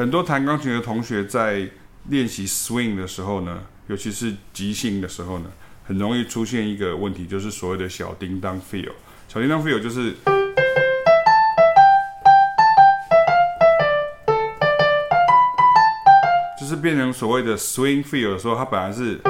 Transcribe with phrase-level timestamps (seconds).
[0.00, 1.68] 很多弹钢琴的同学在
[2.08, 5.50] 练习 swing 的时候呢，尤其是即兴的时候呢，
[5.84, 8.92] 很容易出现一个问题，就是所谓的小叮当 feel。
[9.28, 10.14] 小叮当 feel 就是，
[16.58, 19.20] 就是变成所谓的 swing feel 的时候，它本来是。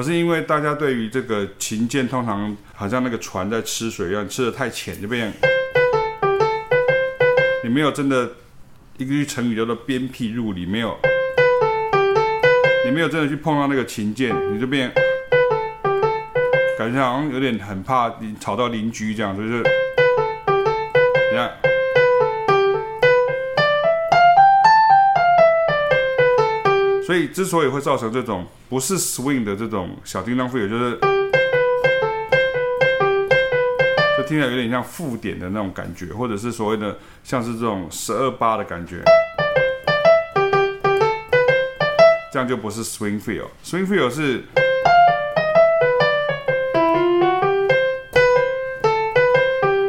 [0.00, 5.30] 可是因为大家对于这个琴键通常好像那个船在吃水一样，吃的太浅就变，
[7.62, 8.30] 你没有真的
[8.96, 10.96] 一个成语叫做鞭辟入里，没有，
[12.86, 14.90] 你没有真的去碰到那个琴键，你就变，
[16.78, 19.62] 感觉好像有点很怕你吵到邻居这样，就是，
[27.10, 30.96] 所以，之所以会造成这种不是 swing 的这种小叮当 feel，就是
[34.16, 39.02] 就听起来有点像附点的那种感觉，或者是所谓的像是这种十二八的感觉，
[42.32, 43.46] 这样就不是 swing feel。
[43.64, 44.44] swing feel 是。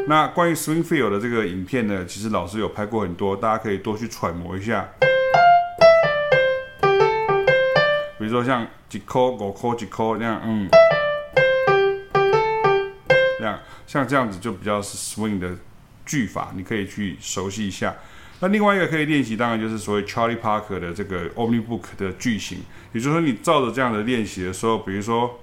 [0.07, 4.89] 那关于 swing feel 的这个影片呢，其实老师有拍过很多，大家可以多去揣摩一下。
[8.31, 10.69] 如说像几颗五扣几颗那样，嗯，
[13.37, 15.49] 这样像这样子就比较是 swing 的
[16.05, 17.93] 句法，你可以去熟悉一下。
[18.39, 22.59] 那另外一个可以练习，当然就是所谓 Charlie Parker 的这个 Omni Book 的句型，
[22.93, 25.39] 也就是说你照着这样的练习的时候，比如说。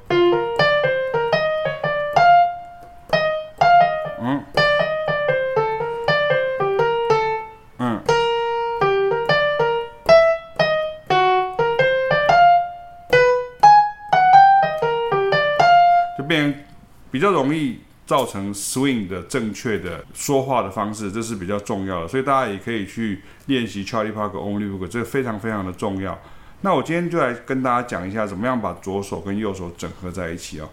[16.19, 16.67] 就变
[17.11, 26.19] 比较容易造成 swing 的正确的说话的方式，这是比较重要的，所以大家也可以去练习 Charlie Parker Omni Book，这个非常非常的重要。
[26.63, 30.69] 那我今天就来跟大家讲一下，怎么样把左手跟右手整合在一起哦。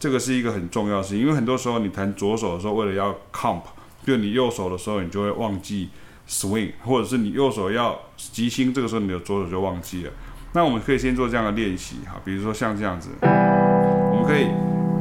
[0.00, 3.62] 这个是一个很重要的事情，因为很多时候你弹左手的时候，为了要 comp，
[4.04, 5.90] 就你右手的时候，你就会忘记
[6.28, 10.12] swing，或者是你右手要即兴，这个时候你的左手就忘记了。
[10.54, 14.48] 那我们可以先做这样的练习哈，比如说像这样子，我们可以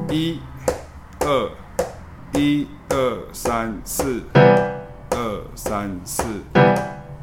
[0.09, 0.39] 一。
[1.19, 1.49] 二，
[2.39, 4.21] 一二三四，
[5.09, 6.23] 二三四，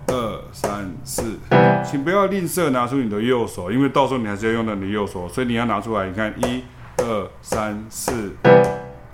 [0.08, 1.38] 二三四，
[1.82, 6.06] 请不要吝啬拿出你的右手，因为到时候你还是要用到你的右手，所以你要拿出来。
[6.06, 6.64] 你看，一
[6.98, 8.36] 二三四，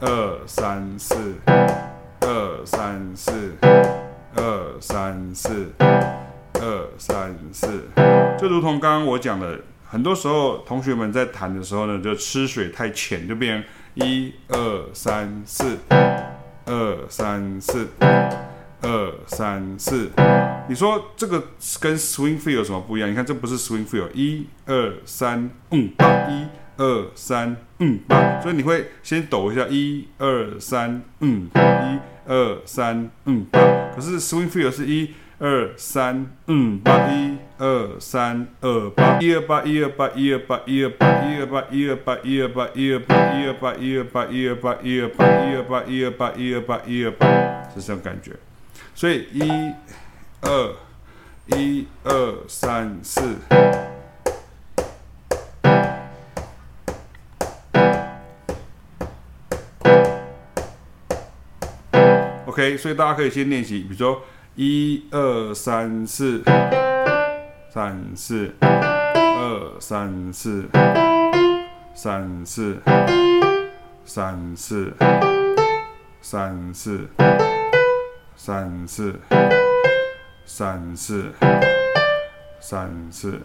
[0.00, 1.14] 二三四，
[2.20, 3.54] 二三四，
[4.34, 5.72] 二三四，
[6.54, 7.84] 二三四，
[8.40, 13.70] 就如同刚刚我讲的，很多时候同学们在弹的时候呢，就吃水太浅，就变成。
[13.94, 15.76] 一二三四，
[16.64, 17.88] 二三四，
[18.82, 20.08] 二三四。
[20.68, 21.42] 你说这个
[21.80, 23.10] 跟 swing feel 有什么不一样？
[23.10, 26.46] 你看这不是 swing feel，一二三嗯八，一
[26.76, 28.40] 二三嗯八。
[28.40, 31.98] 所以你会先抖一下，一二三嗯，一
[32.30, 33.58] 二三嗯八。
[33.92, 35.12] 可是 swing feel 是一。
[35.42, 47.26] 二三嗯八一二三二八一二八一二八一二八一二八一二八一二八一二八一二八一二八一二八一二八一二八一二八一二八一二八一二八，
[47.74, 48.32] 是这种感觉。
[48.94, 49.50] 所以一
[50.40, 50.74] 二
[51.48, 53.36] 一二三四
[62.46, 62.78] ，OK。
[62.78, 64.22] 所以大家可以先练习，比如说。
[64.56, 66.42] 一二三四，
[67.72, 70.64] 三四，二三四，
[71.94, 72.76] 三四，
[74.04, 74.92] 三四，
[76.20, 77.06] 三四，
[78.34, 79.14] 三四，
[80.44, 81.32] 三四，
[82.60, 83.38] 三四。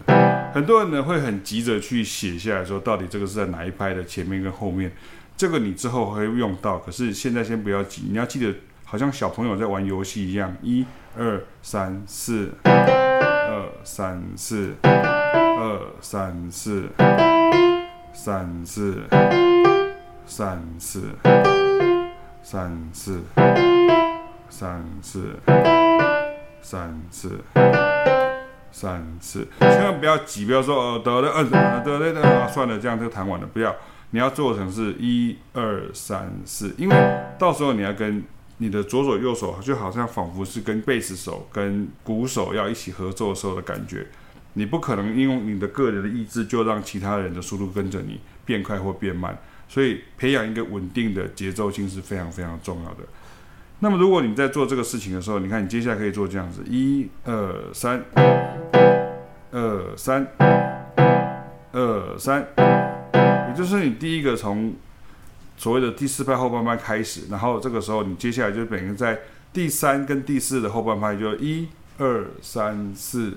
[0.52, 4.90] 很多人呢会很急着去写下来说，到底这个是在哪一拍的前面跟后面？
[5.36, 8.52] 这个你之后会用到，可是现在先不要急，你要记得，
[8.84, 10.84] 好像小朋友在玩游戏一样，一。
[11.18, 12.50] 二三四，
[13.56, 16.90] 二三四，二三四，
[18.12, 19.02] 三四，
[20.26, 21.00] 三四，
[22.42, 23.22] 三四，
[24.50, 25.40] 三四，
[26.60, 27.40] 三四，
[28.70, 33.74] 三四，千万不要急，不要说哦得了，嗯得了得了，算了，这样就弹完了，不要，
[34.10, 38.22] 你要做成是一二三四，因为到时候你要跟。
[38.58, 44.06] 你的左手右手就好像仿佛是跟贝斯手跟鼓手要一起合作的时候的感觉，
[44.54, 49.38] 你不可能因为你的个人的意志就让其他人的速度跟着你变快或变慢，
[49.68, 53.00] 所以培养一个稳定的节奏性是非常非常重要的。
[53.80, 58.02] 那么如果你在做这个事情的时候，你看你接下来可以做这样子：一二三，
[59.52, 60.26] 二三，
[61.72, 62.48] 二三，
[63.50, 64.74] 也就是你第一个从
[65.56, 69.18] 所谓的第四拍后半拍开始，然后这个时候你接下来就等于在
[69.52, 71.68] 第三跟第四的后半拍就一
[71.98, 73.32] 二三四。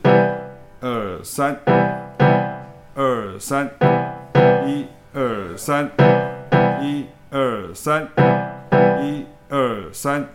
[0.82, 1.60] 二三，
[2.96, 3.70] 二三，
[4.66, 5.92] 一二三，
[6.82, 8.08] 一二三，
[9.02, 10.26] 一二三，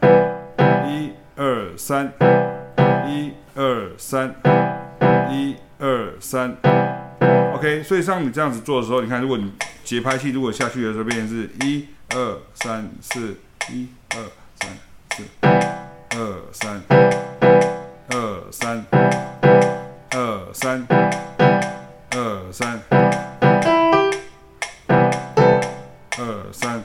[0.87, 2.12] 一二三，
[3.08, 4.34] 一二三，
[5.30, 7.03] 一二三。
[7.55, 9.53] OK，所以像你这样子做的时候，你看，如果你
[9.85, 13.37] 节拍器如果下去的时候，变成是一二三四，
[13.71, 14.17] 一二
[14.61, 14.76] 三
[15.17, 15.23] 四，
[16.11, 16.82] 二三，
[18.09, 18.87] 二三
[20.11, 20.55] 二。
[20.55, 20.87] 三，
[22.11, 22.81] 二三，
[26.17, 26.85] 二三，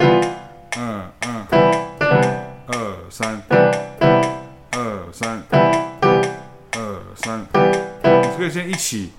[0.00, 1.46] 嗯嗯，
[2.66, 2.72] 二
[3.08, 3.40] 三，
[4.72, 4.76] 二
[5.12, 5.40] 三，
[6.72, 6.78] 二
[7.14, 7.46] 三，
[8.02, 9.12] 你可以先一起。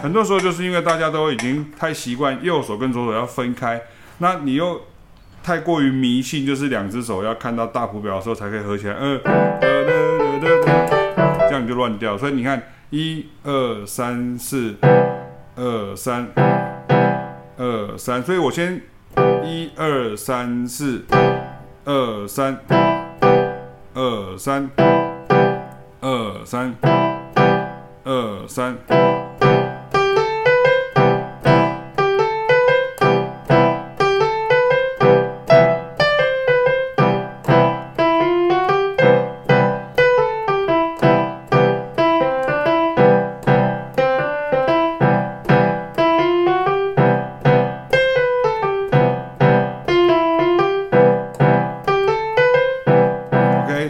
[0.00, 3.80] 很多时候就是因为大家都已经太习惯右手跟左手要分开，
[4.18, 4.80] 那你又
[5.44, 9.20] 太过于迷信，就是两只手要看到大谱表的时候才可以合起来，呃，
[11.48, 12.18] 这样就乱掉。
[12.18, 14.74] 所以你看，一二三四，
[15.56, 16.26] 二三，
[17.58, 18.80] 二三，所以我先
[19.44, 21.04] 一二三四，
[21.84, 22.58] 二三，
[23.92, 24.70] 二三，
[26.00, 26.74] 二三，
[28.04, 29.27] 二三。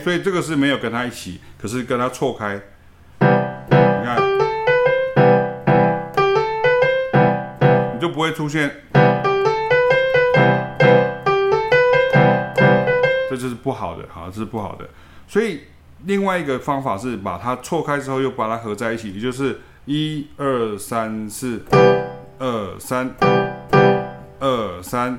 [0.09, 2.59] 所以这个是没有跟他一起，可是跟他错开。
[3.21, 3.27] 你
[4.07, 4.17] 看，
[7.95, 8.71] 你就不会出现，
[13.29, 14.89] 这就是不好的，好，这是不好的。
[15.27, 15.65] 所以
[16.07, 21.63] 另外一个方法是把它错开之后又把它合在一起，也就是一二三四，
[22.39, 23.15] 二三，
[24.41, 25.19] 二三，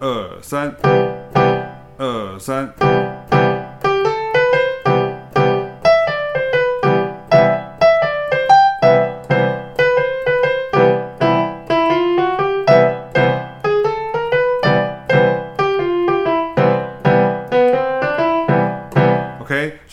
[0.00, 0.76] 二三，
[1.96, 3.13] 二三。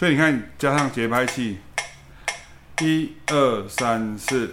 [0.02, 1.60] 所以你看，加上节拍器，
[2.82, 4.50] 一二三四，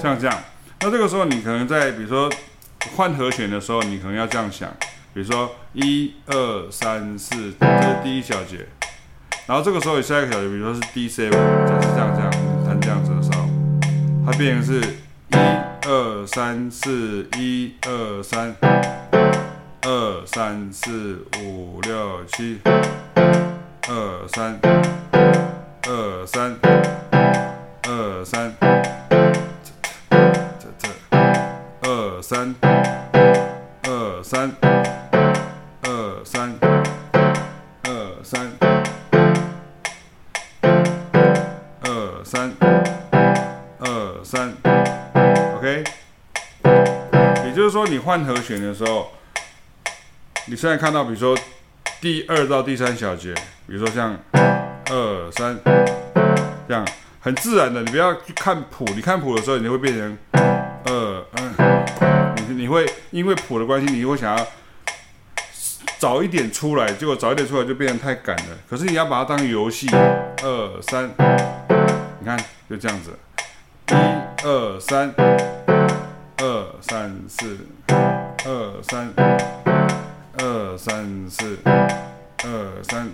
[0.00, 0.40] 像这样。
[0.78, 2.30] 那这个时候，你可能在比如说
[2.94, 4.72] 换和弦的时候，你可能要这样想。
[5.14, 8.66] 比如说一二三四，这是第一小节，
[9.46, 12.30] 然后这个时候有下一个小节，比如说是 D seven，就是这样这样
[12.64, 13.46] 弹这样子的时候，
[14.24, 14.80] 它变成是
[15.28, 15.36] 一
[15.86, 18.56] 二三四一二三，
[19.82, 22.58] 二三四五六七，
[23.88, 24.58] 二三，
[25.82, 26.56] 二三，
[27.82, 29.70] 二三，这
[30.78, 30.88] 这这，
[34.22, 34.52] 二三，
[35.82, 36.54] 二三。
[37.82, 38.52] 二三，
[41.80, 42.52] 二三，
[43.80, 44.52] 二三
[45.56, 45.82] ，OK。
[47.44, 49.10] 也就是说，你换和弦的时候，
[50.46, 51.36] 你现在看到，比如说
[52.00, 53.34] 第二到第三小节，
[53.66, 55.58] 比如说像二三
[56.68, 56.86] 这样，
[57.18, 60.16] 很自然的，你不要去看谱，你看谱的时候，你会变成
[62.52, 64.46] 你会因为谱的关系，你会想要。
[65.98, 68.58] 早一点出来，结果早一点出来就变得太赶了。
[68.68, 69.88] 可是你要把它当游戏，
[70.42, 71.08] 二三，
[72.18, 72.36] 你看
[72.68, 73.16] 就这样子，
[73.86, 73.94] 一
[74.42, 75.14] 二三，
[76.38, 77.56] 二三四，
[77.86, 79.12] 二三，
[80.38, 83.08] 二三四，二三，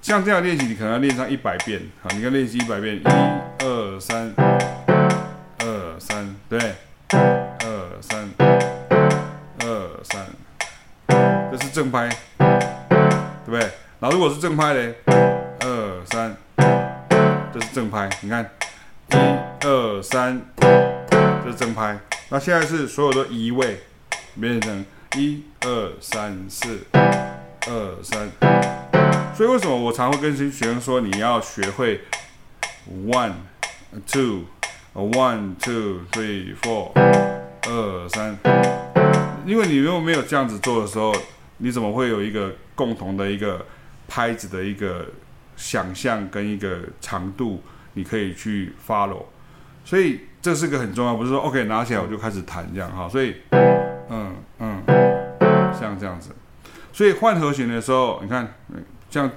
[0.00, 1.80] 像这样练习，你可能要练上一百遍。
[2.02, 3.02] 好，你看练习一百遍，一
[3.64, 4.34] 二三，
[5.60, 6.74] 二三，对，
[11.82, 12.08] 正拍，
[12.38, 13.58] 对不对？
[13.98, 16.36] 然后如果是正拍嘞，二三，
[17.52, 18.08] 这是正拍。
[18.20, 18.48] 你看，
[19.10, 19.16] 一
[19.66, 21.98] 二三，这是正拍。
[22.28, 23.80] 那现在是所有的移位，
[24.40, 24.84] 变成
[25.16, 28.30] 一二三四，二三。
[29.34, 32.00] 所以为什么我常会跟学生说，你要学会
[33.08, 33.32] one
[34.06, 34.42] two
[34.94, 36.92] one two three four，
[37.66, 38.38] 二三。
[39.44, 41.12] 因为你如果没有这样子做的时候，
[41.62, 43.64] 你怎么会有一个共同的一个
[44.08, 45.06] 拍子的一个
[45.56, 47.62] 想象跟一个长度，
[47.94, 49.22] 你可以去 follow。
[49.84, 53.08] 所以这是个很重要，不是说 OK 拿起来我就开始弹这样哈。
[53.08, 53.36] 所以，
[54.10, 54.82] 嗯嗯，
[55.72, 56.30] 像这样子。
[56.92, 58.54] 所以换和弦的时候，你看，
[59.08, 59.30] 像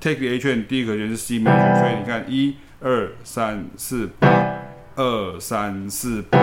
[0.00, 4.28] take A 键，第一和弦是 C major，所以你看一二三四八，
[4.96, 6.38] 二三四八，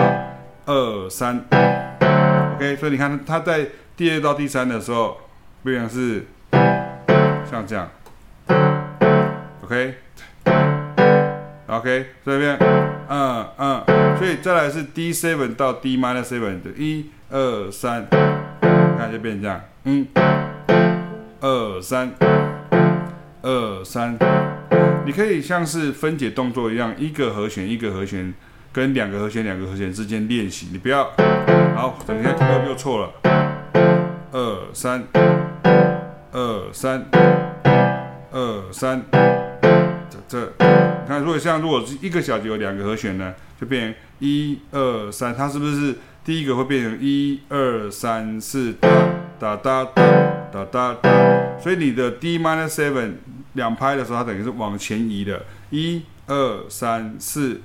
[0.64, 1.44] 二三
[2.56, 2.76] ，OK。
[2.76, 5.18] 所以你看它在第二到第三的时候，
[5.66, 6.24] 变成是
[7.50, 7.88] 像这样
[9.64, 9.94] ，OK。
[11.66, 12.56] OK，这边，
[13.08, 13.84] 嗯嗯，
[14.16, 18.06] 所以再来是 D seven 到 D minor seven 的一二三，
[18.96, 20.06] 看就变成这样，嗯，
[21.40, 22.12] 二三，
[23.42, 24.16] 二三，
[25.04, 28.32] 你可以像是分解动作一样，一个和弦一个和弦
[28.72, 31.10] 跟两个和弦两个和弦之间练习，你不要，
[31.74, 32.32] 好，等一下
[32.64, 33.10] 又错了，
[34.30, 35.02] 二三，
[36.36, 37.02] 二三，
[38.30, 39.02] 二三，
[40.10, 40.52] 这这。
[40.58, 48.86] 你看，如果像如果是一个小节有两个和弦呢，就变成一二三，它是不是第一个会变成一二三四哒
[49.38, 50.02] 哒哒哒
[50.52, 51.58] 哒哒哒？
[51.58, 53.12] 所以你的 D minor seven
[53.54, 57.62] 两拍的时候，它等于是往前移的，一二三四，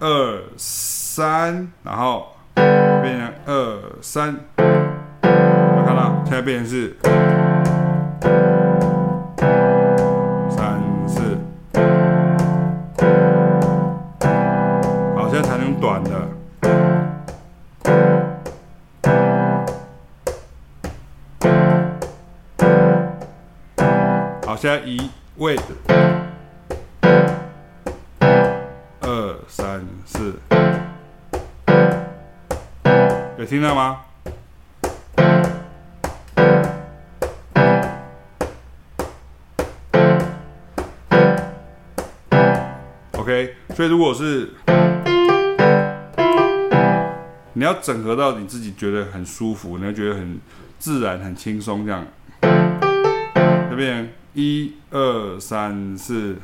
[0.00, 6.96] 二三，然后变成二三，我看到现在变成是。
[10.50, 11.38] 三四，
[15.14, 16.28] 好，现在弹成短的。
[24.46, 25.62] 好，现在移位置，
[29.00, 30.34] 二三四，
[33.36, 34.00] 有听到吗？
[43.24, 44.50] ？OK，所以如果是
[47.54, 50.38] 你要整合到你自己觉得很舒服，你要觉得很
[50.78, 52.06] 自然、很轻松这样，
[53.70, 54.12] 这边。
[54.34, 56.36] 一二三四，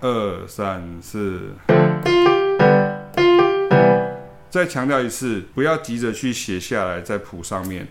[0.00, 1.54] 二三四，
[4.50, 7.88] 再强调一次，不要急着去写下来在谱上面，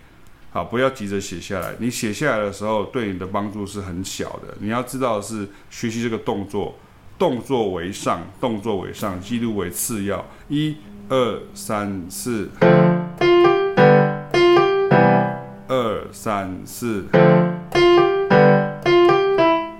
[0.51, 1.73] 好，不要急着写下来。
[1.79, 4.53] 你写下来的时候，对你的帮助是很小的。
[4.59, 6.75] 你要知道是学习这个动作，
[7.17, 10.25] 动作为上，动作为上，记录为次要。
[10.49, 10.75] 一
[11.07, 12.49] 二三四。
[15.73, 17.05] 二三四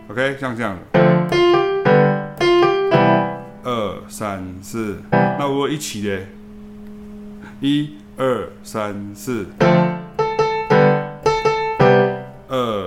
[0.09, 0.77] ，OK，像这样，
[3.61, 6.17] 二三四，那如果一起呢？
[7.59, 9.45] 一二三四，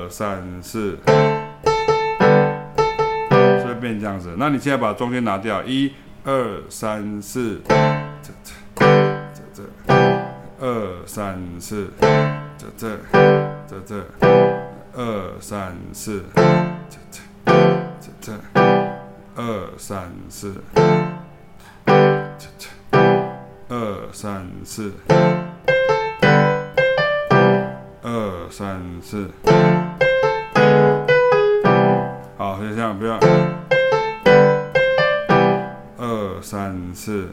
[0.05, 0.99] 二三四，
[3.63, 4.35] 所以变这样子。
[4.37, 5.95] 那你现在把中间拿掉，一
[6.25, 7.75] 二三四，这
[8.45, 8.53] 这
[9.33, 9.63] 这这，
[10.61, 11.89] 二三四。
[12.59, 12.99] 这这
[13.67, 14.05] 这这。
[14.93, 16.43] 二三四，这
[17.11, 17.21] 这
[17.99, 18.35] 这这。
[19.35, 20.53] 二三四，
[21.87, 22.69] 这这。
[23.69, 24.93] 二三四，
[28.03, 29.31] 二三四，
[32.99, 33.19] 不要
[35.99, 37.29] 二三四，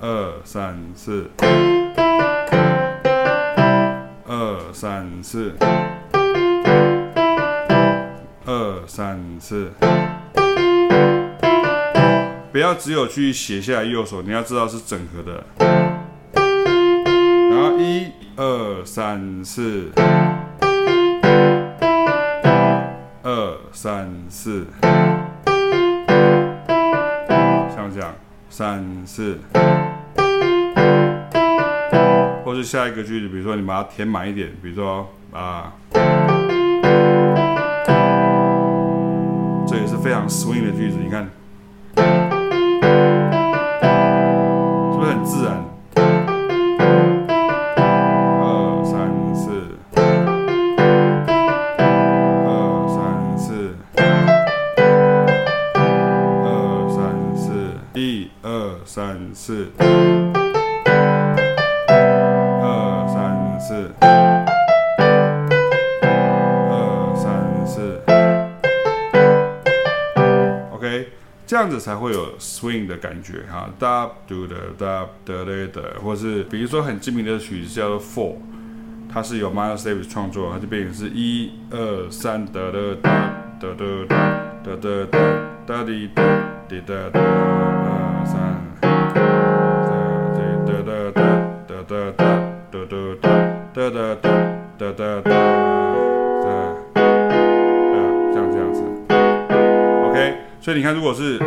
[0.00, 1.30] 二三四。
[4.28, 5.54] 二三四，
[8.44, 9.70] 二三四，
[12.52, 15.44] 不要只有去写下来右手，你要知道是整合的。
[17.50, 19.90] 然后一二三四，
[23.86, 24.66] 三四，
[27.72, 28.12] 像这样，
[28.50, 29.38] 三四，
[32.44, 35.72] 或是下一个句子，比如说你把它填满一点，比如说啊，
[39.68, 41.30] 这也是非常 swing 的句子，你看。
[59.46, 59.86] 四，二
[63.06, 63.14] 三
[63.60, 63.92] 四，
[66.42, 68.02] 二三四
[70.74, 71.10] ，OK，
[71.46, 73.70] 这样子才会有 swing 的感觉哈。
[73.78, 78.34] 哒嘟的哒的嘞的，或是比如说很知名的曲子叫做 Four，
[79.08, 83.10] 它是由 Miles Davis 创作，它就变成是一二三的的哒
[83.60, 83.84] 哒哒
[84.64, 85.06] 哒哒
[85.64, 86.10] 哒滴
[86.68, 87.20] 滴的的
[91.88, 92.24] 哒哒
[92.72, 93.30] 哒哒哒
[93.72, 94.32] 哒哒哒
[94.76, 95.30] 哒哒哒
[96.42, 96.44] 哒，
[98.34, 100.16] 像这样子，OK。
[100.60, 101.44] 所以你看，如果是这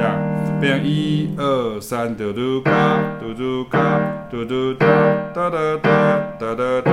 [0.00, 0.16] 样，
[0.58, 4.88] 变成一二三，嘟嘟嘎，嘟嘟嘎，嘟嘟哒
[5.34, 5.84] 哒哒哒
[6.38, 6.90] 哒哒哒，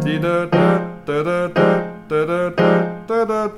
[0.00, 0.58] 滴哒哒
[1.06, 1.64] 哒哒哒
[2.08, 2.50] 哒哒
[3.06, 3.48] 哒哒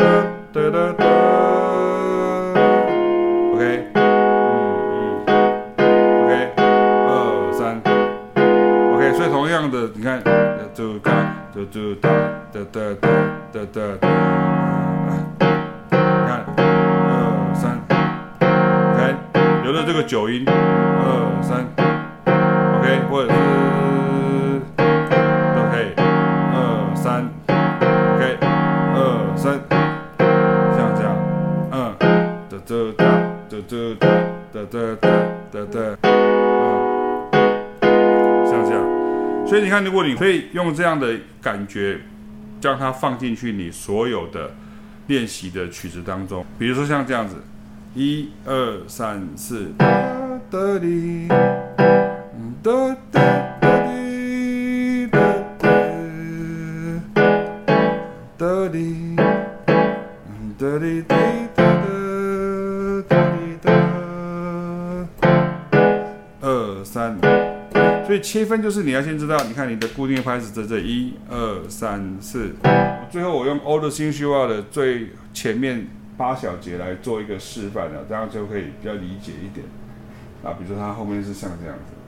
[0.52, 2.11] 哒哒哒。
[9.62, 10.20] 这样的你看，
[10.74, 11.12] 嘟嘎，
[11.54, 12.10] 嘟嘟哒
[12.52, 13.08] 哒哒哒
[13.52, 14.10] 哒哒哒。
[15.88, 15.94] 你
[16.26, 17.78] 看，二三
[18.90, 19.14] ，OK，
[19.62, 21.64] 留着这个九音，二三
[22.80, 23.38] ，OK，或者是
[25.54, 26.58] 都可以，二
[26.96, 27.30] 三
[28.16, 28.20] ，OK，
[28.96, 28.98] 二
[29.36, 29.60] 三，
[30.74, 31.14] 像这样，
[31.70, 31.94] 嗯，
[32.50, 33.00] 哒哒哒
[33.48, 33.70] 哒哒
[34.52, 35.06] 哒哒哒
[35.52, 36.01] 哒哒。
[39.52, 42.00] 所以你看，如果你可以用这样的感觉，
[42.58, 44.50] 将它放进去你所有的
[45.08, 47.36] 练习的曲子当中，比如说像这样子，
[47.94, 49.86] 一二三四，哒
[50.50, 51.36] 哒哩，哒
[52.62, 53.20] 哒
[53.60, 55.20] 哒哩，哒
[55.58, 55.68] 哒
[58.38, 59.16] 哒哩，
[60.58, 61.14] 哒哩哒
[61.54, 61.62] 哒
[63.06, 63.70] 哒哩哒，
[66.40, 67.51] 二三。
[68.04, 72.54] 所以切分就是你要先知道，你看你的固定拍子在这一二三四，
[73.10, 79.66] 最后我用 Old sing show 的最前面八小节来做一个示范了，这样就可以比较理解一点。
[80.42, 82.01] 啊，比如说它后面是像这样子。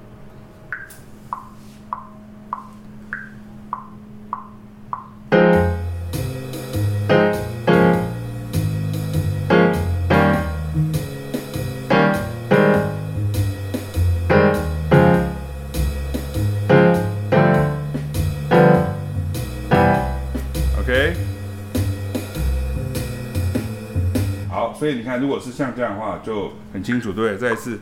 [24.84, 27.38] 所以你看，如果是像这样的话，就很清楚，对？
[27.38, 27.80] 再一次，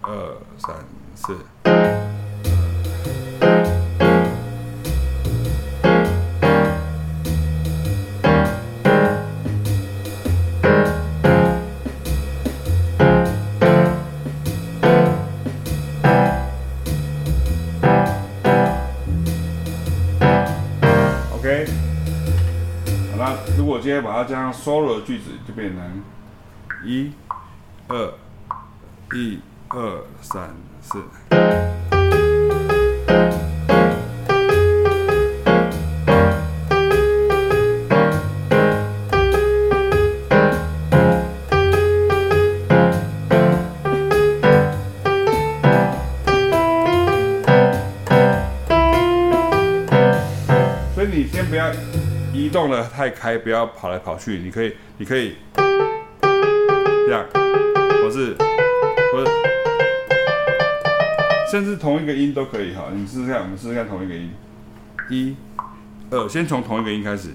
[0.00, 0.74] 二三
[1.14, 1.36] 四
[24.16, 26.02] 然后加上 solo 的句子，就变成
[26.82, 27.12] 一、
[27.86, 28.14] 二、
[29.12, 31.04] 一、二、三、四。
[52.56, 54.38] 动的太开，不要跑来跑去。
[54.38, 57.22] 你可以，你可以这样，
[58.02, 58.34] 或是，
[59.12, 59.30] 或是，
[61.50, 62.84] 甚至同一个音都可以哈。
[62.94, 64.32] 你试试看，我们试试看同一个音，
[65.10, 65.36] 一、
[66.08, 67.28] 二，先从同一个音开始。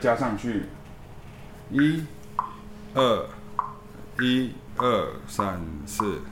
[0.00, 0.64] 加上去，
[1.70, 2.02] 一、
[2.94, 3.26] 二、
[4.20, 6.22] 一、二、三、四。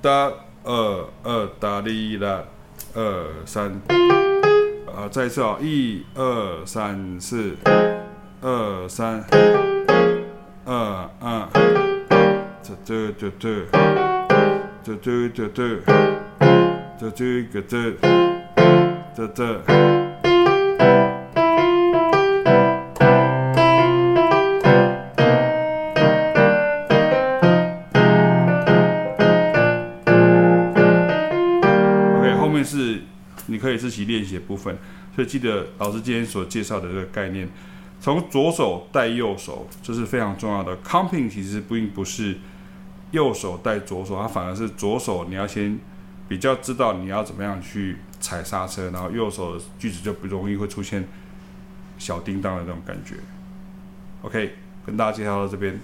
[0.00, 0.32] 哒
[0.64, 2.44] 二二哒哩啦，
[2.94, 3.80] 二三，
[4.86, 7.56] 啊，再一次啊，一二三四，
[8.40, 9.24] 二三，
[10.64, 11.48] 二二，
[12.62, 13.64] 这这这这，
[14.84, 15.80] 这这这这，
[16.98, 17.92] 这这个这，
[19.16, 20.07] 这这。
[33.78, 34.76] 自己练习的部分，
[35.14, 37.48] 所以记得老师今天所介绍的这个概念，
[38.00, 40.76] 从左手带右手，这是非常重要的。
[40.78, 42.36] Comping 其实并不是
[43.12, 45.78] 右手带左手，它反而是左手你要先
[46.28, 51.06] 比较知道你要怎么样去踩刹车，然后右手的句子就不容易会出现
[51.98, 53.14] 小叮当的那种感觉。
[54.22, 55.80] OK，跟大家介绍到这边。